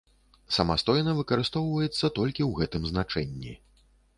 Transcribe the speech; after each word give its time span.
Самастойна 0.55 1.11
выкарыстоўваецца 1.19 2.11
толькі 2.21 2.41
ў 2.47 2.51
гэтым 2.63 2.89
значэнні. 2.93 3.53